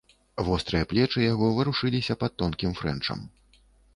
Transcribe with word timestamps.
Вострыя 0.45 0.87
плечы 0.93 1.19
яго 1.33 1.49
варушыліся 1.59 2.17
пад 2.23 2.31
тонкім 2.43 2.71
фрэнчам. 2.83 3.19